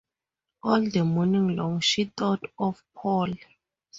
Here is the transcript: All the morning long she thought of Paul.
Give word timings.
All 0.63 0.89
the 0.89 1.03
morning 1.03 1.55
long 1.55 1.79
she 1.79 2.05
thought 2.05 2.41
of 2.57 2.83
Paul. 2.95 3.35